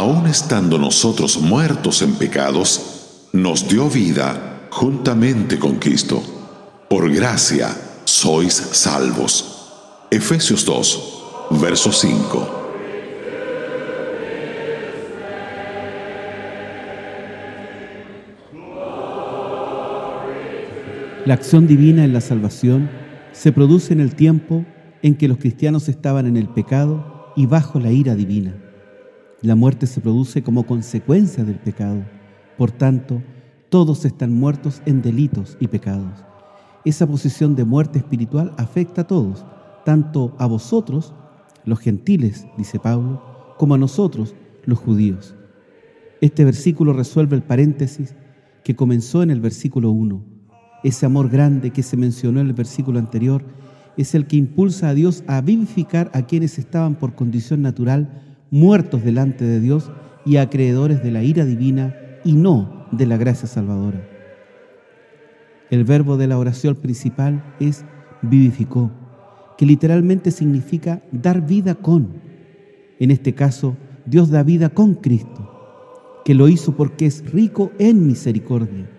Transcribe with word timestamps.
estando 0.00 0.78
nosotros 0.78 1.38
muertos 1.38 2.00
en 2.00 2.14
pecados, 2.14 3.26
nos 3.34 3.68
dio 3.68 3.90
vida 3.90 4.66
juntamente 4.70 5.58
con 5.58 5.76
Cristo. 5.76 6.22
Por 6.88 7.12
gracia 7.12 7.68
sois 8.04 8.54
salvos. 8.54 10.06
Efesios 10.10 10.64
2, 10.64 11.60
verso 11.60 11.92
5. 11.92 12.56
La 21.26 21.34
acción 21.34 21.66
divina 21.66 22.04
en 22.04 22.14
la 22.14 22.22
salvación 22.22 22.88
se 23.32 23.52
produce 23.52 23.92
en 23.92 24.00
el 24.00 24.14
tiempo 24.14 24.64
en 25.02 25.14
que 25.14 25.28
los 25.28 25.36
cristianos 25.36 25.90
estaban 25.90 26.26
en 26.26 26.38
el 26.38 26.48
pecado 26.48 27.34
y 27.36 27.44
bajo 27.44 27.78
la 27.78 27.92
ira 27.92 28.14
divina. 28.14 28.69
La 29.42 29.54
muerte 29.54 29.86
se 29.86 30.02
produce 30.02 30.42
como 30.42 30.66
consecuencia 30.66 31.44
del 31.44 31.58
pecado. 31.58 32.04
Por 32.58 32.72
tanto, 32.72 33.22
todos 33.70 34.04
están 34.04 34.34
muertos 34.34 34.82
en 34.84 35.00
delitos 35.00 35.56
y 35.60 35.68
pecados. 35.68 36.24
Esa 36.84 37.06
posición 37.06 37.56
de 37.56 37.64
muerte 37.64 37.98
espiritual 37.98 38.52
afecta 38.58 39.02
a 39.02 39.06
todos, 39.06 39.46
tanto 39.86 40.34
a 40.38 40.44
vosotros, 40.46 41.14
los 41.64 41.78
gentiles, 41.78 42.46
dice 42.58 42.78
Pablo, 42.78 43.22
como 43.56 43.74
a 43.74 43.78
nosotros, 43.78 44.34
los 44.64 44.78
judíos. 44.78 45.34
Este 46.20 46.44
versículo 46.44 46.92
resuelve 46.92 47.34
el 47.34 47.42
paréntesis 47.42 48.14
que 48.62 48.76
comenzó 48.76 49.22
en 49.22 49.30
el 49.30 49.40
versículo 49.40 49.90
1. 49.90 50.22
Ese 50.84 51.06
amor 51.06 51.30
grande 51.30 51.70
que 51.70 51.82
se 51.82 51.96
mencionó 51.96 52.40
en 52.40 52.48
el 52.48 52.52
versículo 52.52 52.98
anterior 52.98 53.42
es 53.96 54.14
el 54.14 54.26
que 54.26 54.36
impulsa 54.36 54.90
a 54.90 54.94
Dios 54.94 55.24
a 55.26 55.40
vivificar 55.40 56.10
a 56.12 56.22
quienes 56.22 56.58
estaban 56.58 56.94
por 56.94 57.14
condición 57.14 57.62
natural 57.62 58.29
muertos 58.50 59.04
delante 59.04 59.44
de 59.44 59.60
Dios 59.60 59.90
y 60.24 60.36
acreedores 60.36 61.02
de 61.02 61.10
la 61.10 61.22
ira 61.22 61.44
divina 61.44 61.96
y 62.24 62.32
no 62.32 62.86
de 62.92 63.06
la 63.06 63.16
gracia 63.16 63.48
salvadora. 63.48 64.06
El 65.70 65.84
verbo 65.84 66.16
de 66.16 66.26
la 66.26 66.38
oración 66.38 66.74
principal 66.76 67.54
es 67.60 67.84
vivificó, 68.22 68.90
que 69.56 69.66
literalmente 69.66 70.30
significa 70.30 71.02
dar 71.12 71.46
vida 71.46 71.76
con. 71.76 72.08
En 72.98 73.10
este 73.10 73.34
caso, 73.34 73.76
Dios 74.04 74.30
da 74.30 74.42
vida 74.42 74.70
con 74.70 74.94
Cristo, 74.94 76.22
que 76.24 76.34
lo 76.34 76.48
hizo 76.48 76.76
porque 76.76 77.06
es 77.06 77.30
rico 77.32 77.70
en 77.78 78.06
misericordia. 78.06 78.90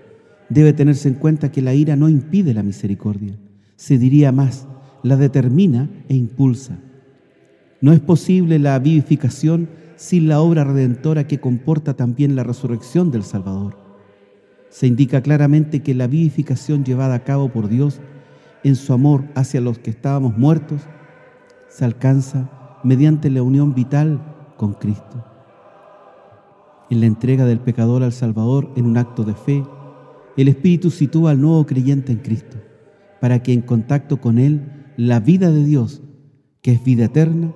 Debe 0.50 0.74
tenerse 0.74 1.10
en 1.10 1.16
cuenta 1.16 1.52
que 1.52 1.62
la 1.62 1.74
ira 1.74 1.96
no 1.96 2.10
impide 2.10 2.54
la 2.54 2.64
misericordia, 2.64 3.38
se 3.76 3.98
diría 3.98 4.32
más, 4.32 4.68
la 5.04 5.18
determina 5.18 5.90
e 6.08 6.16
impulsa. 6.16 6.80
No 7.82 7.92
es 7.92 8.00
posible 8.00 8.60
la 8.60 8.78
vivificación 8.80 9.70
sin 9.96 10.28
la 10.28 10.40
obra 10.40 10.64
redentora 10.64 11.28
que 11.28 11.40
comporta 11.40 11.96
también 11.96 12.36
la 12.36 12.44
resurrección 12.44 13.12
del 13.12 13.24
Salvador. 13.24 13.78
Se 14.70 14.88
indica 14.88 15.22
claramente 15.22 15.82
que 15.82 15.94
la 15.94 16.08
vivificación 16.08 16.86
llevada 16.86 17.16
a 17.16 17.24
cabo 17.24 17.50
por 17.50 17.68
Dios 17.68 18.00
en 18.64 18.76
su 18.76 18.94
amor 18.94 19.26
hacia 19.36 19.62
los 19.62 19.80
que 19.80 19.90
estábamos 19.90 20.38
muertos 20.38 20.82
se 21.68 21.86
alcanza 21.86 22.50
mediante 22.84 23.30
la 23.30 23.42
unión 23.42 23.74
vital 23.74 24.54
con 24.58 24.74
Cristo. 24.74 25.26
En 26.90 27.00
la 27.00 27.06
entrega 27.06 27.46
del 27.46 27.60
pecador 27.60 28.04
al 28.04 28.12
Salvador 28.12 28.72
en 28.76 28.86
un 28.86 28.98
acto 28.98 29.24
de 29.24 29.34
fe, 29.34 29.64
el 30.38 30.48
Espíritu 30.48 30.92
sitúa 30.92 31.32
al 31.32 31.42
nuevo 31.42 31.66
creyente 31.66 32.12
en 32.12 32.20
Cristo, 32.20 32.58
para 33.20 33.42
que 33.42 33.54
en 33.54 33.62
contacto 33.62 34.20
con 34.20 34.38
Él 34.38 34.94
la 34.98 35.20
vida 35.20 35.52
de 35.52 35.64
Dios, 35.64 36.02
que 36.62 36.74
es 36.74 36.84
vida 36.84 37.06
eterna, 37.06 37.54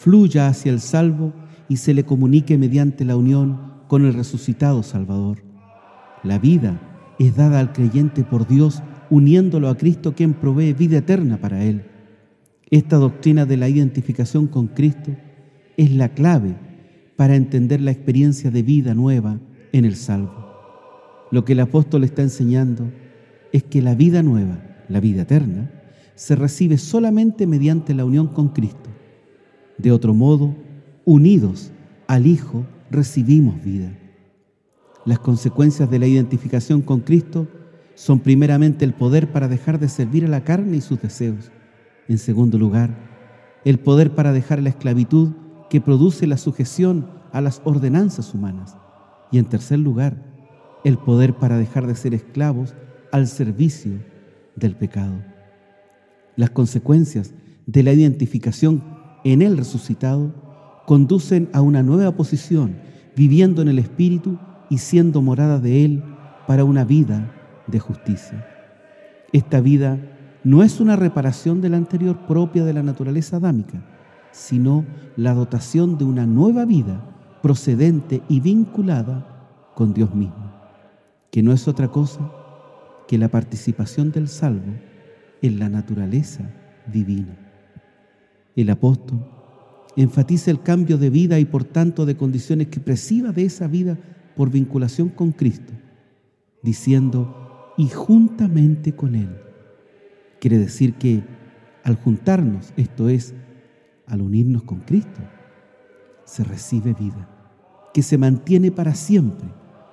fluya 0.00 0.48
hacia 0.48 0.72
el 0.72 0.80
salvo 0.80 1.34
y 1.68 1.76
se 1.76 1.92
le 1.92 2.04
comunique 2.04 2.56
mediante 2.56 3.04
la 3.04 3.16
unión 3.16 3.60
con 3.86 4.06
el 4.06 4.14
resucitado 4.14 4.82
Salvador. 4.82 5.42
La 6.24 6.38
vida 6.38 6.80
es 7.18 7.36
dada 7.36 7.60
al 7.60 7.72
creyente 7.74 8.24
por 8.24 8.48
Dios 8.48 8.82
uniéndolo 9.10 9.68
a 9.68 9.76
Cristo 9.76 10.14
quien 10.14 10.32
provee 10.32 10.72
vida 10.72 10.96
eterna 10.96 11.36
para 11.36 11.64
él. 11.64 11.84
Esta 12.70 12.96
doctrina 12.96 13.44
de 13.44 13.58
la 13.58 13.68
identificación 13.68 14.46
con 14.46 14.68
Cristo 14.68 15.10
es 15.76 15.90
la 15.90 16.08
clave 16.08 16.56
para 17.16 17.36
entender 17.36 17.82
la 17.82 17.90
experiencia 17.90 18.50
de 18.50 18.62
vida 18.62 18.94
nueva 18.94 19.38
en 19.72 19.84
el 19.84 19.96
salvo. 19.96 20.32
Lo 21.30 21.44
que 21.44 21.52
el 21.52 21.60
apóstol 21.60 22.04
está 22.04 22.22
enseñando 22.22 22.90
es 23.52 23.64
que 23.64 23.82
la 23.82 23.94
vida 23.94 24.22
nueva, 24.22 24.62
la 24.88 25.00
vida 25.00 25.22
eterna, 25.22 25.70
se 26.14 26.36
recibe 26.36 26.78
solamente 26.78 27.46
mediante 27.46 27.92
la 27.92 28.06
unión 28.06 28.28
con 28.28 28.48
Cristo. 28.48 28.89
De 29.80 29.92
otro 29.92 30.12
modo, 30.12 30.54
unidos 31.06 31.72
al 32.06 32.26
Hijo, 32.26 32.66
recibimos 32.90 33.64
vida. 33.64 33.90
Las 35.06 35.20
consecuencias 35.20 35.90
de 35.90 35.98
la 35.98 36.06
identificación 36.06 36.82
con 36.82 37.00
Cristo 37.00 37.48
son 37.94 38.20
primeramente 38.20 38.84
el 38.84 38.92
poder 38.92 39.32
para 39.32 39.48
dejar 39.48 39.78
de 39.78 39.88
servir 39.88 40.26
a 40.26 40.28
la 40.28 40.44
carne 40.44 40.76
y 40.76 40.80
sus 40.82 41.00
deseos. 41.00 41.50
En 42.08 42.18
segundo 42.18 42.58
lugar, 42.58 42.94
el 43.64 43.78
poder 43.78 44.14
para 44.14 44.34
dejar 44.34 44.62
la 44.62 44.68
esclavitud 44.68 45.30
que 45.70 45.80
produce 45.80 46.26
la 46.26 46.36
sujeción 46.36 47.08
a 47.32 47.40
las 47.40 47.62
ordenanzas 47.64 48.34
humanas. 48.34 48.76
Y 49.32 49.38
en 49.38 49.46
tercer 49.46 49.78
lugar, 49.78 50.22
el 50.84 50.98
poder 50.98 51.32
para 51.34 51.56
dejar 51.56 51.86
de 51.86 51.94
ser 51.94 52.12
esclavos 52.12 52.74
al 53.12 53.28
servicio 53.28 53.92
del 54.56 54.76
pecado. 54.76 55.24
Las 56.36 56.50
consecuencias 56.50 57.32
de 57.66 57.82
la 57.82 57.94
identificación 57.94 58.89
en 59.24 59.42
el 59.42 59.56
resucitado 59.56 60.32
conducen 60.86 61.48
a 61.52 61.60
una 61.60 61.82
nueva 61.82 62.12
posición, 62.12 62.78
viviendo 63.16 63.62
en 63.62 63.68
el 63.68 63.78
Espíritu 63.78 64.38
y 64.68 64.78
siendo 64.78 65.22
morada 65.22 65.58
de 65.58 65.84
Él 65.84 66.02
para 66.46 66.64
una 66.64 66.84
vida 66.84 67.32
de 67.66 67.78
justicia. 67.78 68.46
Esta 69.32 69.60
vida 69.60 69.98
no 70.42 70.62
es 70.62 70.80
una 70.80 70.96
reparación 70.96 71.60
de 71.60 71.68
la 71.68 71.76
anterior 71.76 72.26
propia 72.26 72.64
de 72.64 72.72
la 72.72 72.82
naturaleza 72.82 73.36
adámica, 73.36 73.84
sino 74.32 74.84
la 75.16 75.34
dotación 75.34 75.98
de 75.98 76.04
una 76.04 76.26
nueva 76.26 76.64
vida 76.64 77.04
procedente 77.42 78.22
y 78.28 78.40
vinculada 78.40 79.70
con 79.74 79.92
Dios 79.92 80.14
mismo, 80.14 80.52
que 81.30 81.42
no 81.42 81.52
es 81.52 81.68
otra 81.68 81.88
cosa 81.88 82.30
que 83.06 83.18
la 83.18 83.28
participación 83.28 84.12
del 84.12 84.28
salvo 84.28 84.72
en 85.42 85.58
la 85.58 85.68
naturaleza 85.68 86.50
divina. 86.86 87.49
El 88.60 88.68
apóstol 88.68 89.24
enfatiza 89.96 90.50
el 90.50 90.60
cambio 90.60 90.98
de 90.98 91.08
vida 91.08 91.38
y 91.38 91.46
por 91.46 91.64
tanto 91.64 92.04
de 92.04 92.16
condiciones 92.16 92.68
que 92.68 92.78
presiva 92.78 93.32
de 93.32 93.44
esa 93.44 93.66
vida 93.66 93.98
por 94.36 94.50
vinculación 94.50 95.08
con 95.08 95.32
Cristo, 95.32 95.72
diciendo, 96.62 97.72
y 97.78 97.88
juntamente 97.88 98.94
con 98.94 99.14
Él. 99.14 99.30
Quiere 100.40 100.58
decir 100.58 100.94
que 100.94 101.22
al 101.84 101.96
juntarnos, 101.96 102.74
esto 102.76 103.08
es, 103.08 103.34
al 104.06 104.20
unirnos 104.20 104.64
con 104.64 104.80
Cristo, 104.80 105.20
se 106.24 106.44
recibe 106.44 106.92
vida, 106.92 107.28
que 107.94 108.02
se 108.02 108.18
mantiene 108.18 108.70
para 108.70 108.94
siempre, 108.94 109.48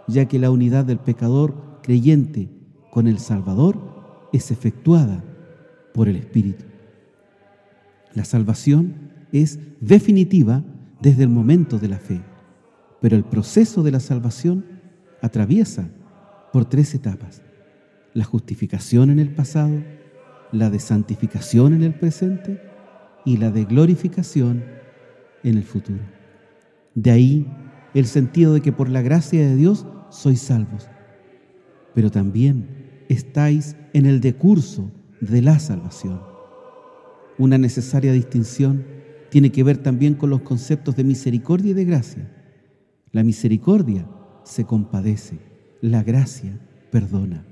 ya 0.07 0.25
que 0.25 0.39
la 0.39 0.51
unidad 0.51 0.83
del 0.83 0.99
pecador 0.99 1.79
creyente 1.83 2.49
con 2.91 3.07
el 3.07 3.19
Salvador 3.19 4.27
es 4.33 4.51
efectuada 4.51 5.23
por 5.93 6.09
el 6.09 6.17
Espíritu. 6.17 6.65
La 8.17 8.25
salvación 8.25 9.11
es 9.31 9.59
definitiva 9.79 10.63
desde 10.99 11.21
el 11.21 11.29
momento 11.29 11.77
de 11.77 11.87
la 11.87 11.99
fe, 11.99 12.19
pero 12.99 13.15
el 13.15 13.23
proceso 13.23 13.83
de 13.83 13.91
la 13.91 13.99
salvación 13.99 14.65
atraviesa 15.21 15.87
por 16.51 16.65
tres 16.65 16.95
etapas. 16.95 17.43
La 18.15 18.23
justificación 18.23 19.11
en 19.11 19.19
el 19.19 19.35
pasado, 19.35 19.83
la 20.51 20.71
de 20.71 20.79
santificación 20.79 21.75
en 21.75 21.83
el 21.83 21.93
presente 21.93 22.59
y 23.23 23.37
la 23.37 23.51
de 23.51 23.65
glorificación 23.65 24.63
en 25.43 25.55
el 25.55 25.63
futuro. 25.63 26.01
De 26.95 27.11
ahí 27.11 27.45
el 27.93 28.07
sentido 28.07 28.55
de 28.55 28.61
que 28.61 28.71
por 28.71 28.89
la 28.89 29.03
gracia 29.03 29.47
de 29.47 29.55
Dios 29.55 29.85
sois 30.09 30.41
salvos, 30.41 30.89
pero 31.93 32.09
también 32.09 33.05
estáis 33.09 33.75
en 33.93 34.07
el 34.07 34.21
decurso 34.21 34.89
de 35.21 35.43
la 35.43 35.59
salvación. 35.59 36.36
Una 37.37 37.57
necesaria 37.57 38.11
distinción 38.13 38.85
tiene 39.29 39.51
que 39.51 39.63
ver 39.63 39.77
también 39.77 40.15
con 40.15 40.29
los 40.29 40.41
conceptos 40.41 40.95
de 40.95 41.03
misericordia 41.03 41.71
y 41.71 41.73
de 41.73 41.85
gracia. 41.85 42.31
La 43.11 43.23
misericordia 43.23 44.07
se 44.43 44.65
compadece, 44.65 45.39
la 45.81 46.03
gracia 46.03 46.59
perdona. 46.91 47.45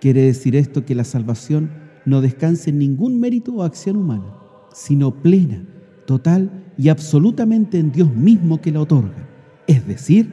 Quiere 0.00 0.22
decir 0.22 0.56
esto 0.56 0.84
que 0.84 0.94
la 0.94 1.04
salvación 1.04 1.70
no 2.04 2.20
descansa 2.20 2.70
en 2.70 2.78
ningún 2.78 3.20
mérito 3.20 3.52
o 3.54 3.62
acción 3.62 3.96
humana, 3.96 4.34
sino 4.72 5.22
plena, 5.22 5.66
total 6.06 6.72
y 6.76 6.88
absolutamente 6.88 7.78
en 7.78 7.92
Dios 7.92 8.14
mismo 8.14 8.60
que 8.60 8.72
la 8.72 8.80
otorga. 8.80 9.28
Es 9.66 9.86
decir, 9.86 10.30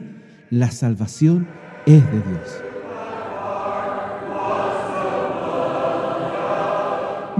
la 0.50 0.70
salvación 0.70 1.48
es 1.86 2.04
de 2.04 2.22
Dios. 2.22 2.65